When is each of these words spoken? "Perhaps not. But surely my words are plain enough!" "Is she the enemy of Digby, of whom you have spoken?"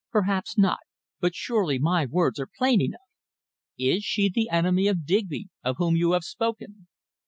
"Perhaps 0.09 0.57
not. 0.57 0.79
But 1.19 1.35
surely 1.35 1.77
my 1.77 2.07
words 2.07 2.39
are 2.39 2.49
plain 2.57 2.81
enough!" 2.81 3.01
"Is 3.77 4.03
she 4.03 4.29
the 4.29 4.49
enemy 4.49 4.87
of 4.87 5.05
Digby, 5.05 5.49
of 5.63 5.75
whom 5.77 5.95
you 5.95 6.13
have 6.13 6.23
spoken?" 6.23 6.87